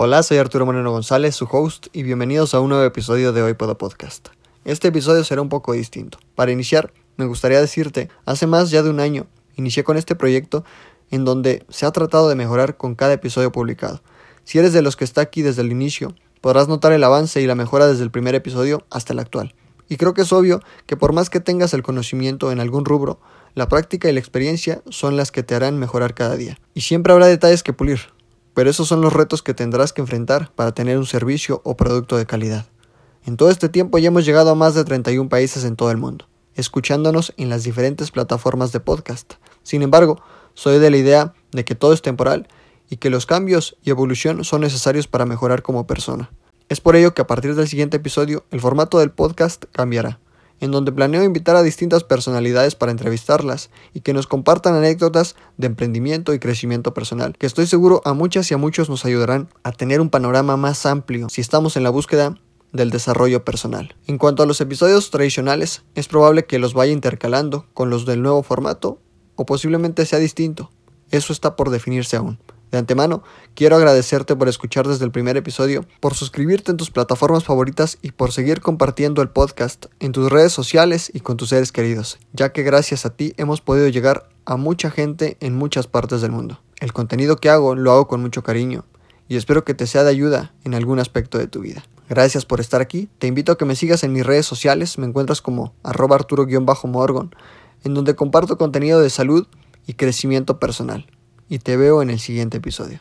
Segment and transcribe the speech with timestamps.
[0.00, 3.54] Hola, soy Arturo Moreno González, su host, y bienvenidos a un nuevo episodio de Hoy
[3.54, 4.28] Puedo Podcast.
[4.64, 6.18] Este episodio será un poco distinto.
[6.36, 9.26] Para iniciar, me gustaría decirte, hace más ya de un año,
[9.56, 10.64] inicié con este proyecto
[11.10, 14.00] en donde se ha tratado de mejorar con cada episodio publicado.
[14.44, 17.48] Si eres de los que está aquí desde el inicio, podrás notar el avance y
[17.48, 19.56] la mejora desde el primer episodio hasta el actual.
[19.88, 23.18] Y creo que es obvio que por más que tengas el conocimiento en algún rubro,
[23.56, 26.56] la práctica y la experiencia son las que te harán mejorar cada día.
[26.72, 27.98] Y siempre habrá detalles que pulir,
[28.58, 32.16] pero esos son los retos que tendrás que enfrentar para tener un servicio o producto
[32.16, 32.66] de calidad.
[33.24, 35.96] En todo este tiempo ya hemos llegado a más de 31 países en todo el
[35.96, 36.26] mundo,
[36.56, 39.34] escuchándonos en las diferentes plataformas de podcast.
[39.62, 40.20] Sin embargo,
[40.54, 42.48] soy de la idea de que todo es temporal
[42.90, 46.32] y que los cambios y evolución son necesarios para mejorar como persona.
[46.68, 50.18] Es por ello que a partir del siguiente episodio el formato del podcast cambiará,
[50.60, 55.66] en donde planeo invitar a distintas personalidades para entrevistarlas y que nos compartan anécdotas de
[55.66, 59.72] emprendimiento y crecimiento personal, que estoy seguro a muchas y a muchos nos ayudarán a
[59.72, 62.36] tener un panorama más amplio si estamos en la búsqueda
[62.72, 63.96] del desarrollo personal.
[64.06, 68.22] En cuanto a los episodios tradicionales, es probable que los vaya intercalando con los del
[68.22, 69.00] nuevo formato
[69.36, 70.70] o posiblemente sea distinto.
[71.10, 72.38] Eso está por definirse aún.
[72.70, 73.22] De antemano,
[73.54, 78.12] quiero agradecerte por escuchar desde el primer episodio, por suscribirte en tus plataformas favoritas y
[78.12, 82.52] por seguir compartiendo el podcast en tus redes sociales y con tus seres queridos, ya
[82.52, 86.60] que gracias a ti hemos podido llegar a mucha gente en muchas partes del mundo.
[86.78, 88.84] El contenido que hago lo hago con mucho cariño
[89.28, 91.84] y espero que te sea de ayuda en algún aspecto de tu vida.
[92.10, 95.06] Gracias por estar aquí, te invito a que me sigas en mis redes sociales, me
[95.06, 97.34] encuentras como arroba arturo-morgon,
[97.84, 99.46] en donde comparto contenido de salud
[99.86, 101.06] y crecimiento personal
[101.48, 103.00] y te veo en el siguiente episodio.